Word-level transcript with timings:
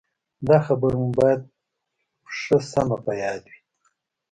دا 0.47 0.57
خبره 0.65 0.95
مو 1.01 1.09
باید 1.19 1.41
ښه 2.37 2.57
سمه 2.71 2.97
په 3.05 3.11
یاد 3.23 3.41
وي. 3.49 3.59